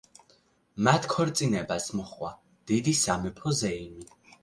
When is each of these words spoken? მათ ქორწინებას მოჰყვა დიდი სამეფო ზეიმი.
მათ 0.87 1.05
ქორწინებას 1.11 1.87
მოჰყვა 1.99 2.35
დიდი 2.73 2.97
სამეფო 3.05 3.59
ზეიმი. 3.65 4.13